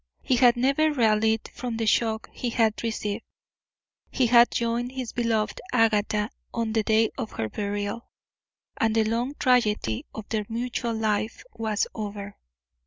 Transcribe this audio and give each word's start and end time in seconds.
He 0.23 0.37
had 0.37 0.57
never 0.57 0.91
rallied 0.91 1.47
from 1.53 1.77
the 1.77 1.85
shock 1.85 2.27
he 2.33 2.49
had 2.49 2.81
received. 2.81 3.23
He 4.09 4.25
had 4.25 4.49
joined 4.49 4.93
his 4.93 5.13
beloved 5.13 5.61
Agatha 5.71 6.31
on 6.51 6.73
the 6.73 6.81
day 6.81 7.11
of 7.19 7.33
her 7.33 7.49
burial, 7.49 8.09
and 8.77 8.95
the 8.95 9.03
long 9.03 9.35
tragedy 9.37 10.07
of 10.11 10.27
their 10.29 10.47
mutual 10.49 10.95
life 10.95 11.43
was 11.55 11.85
over. 11.93 12.35